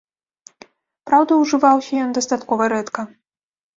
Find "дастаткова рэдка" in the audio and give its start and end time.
2.21-3.01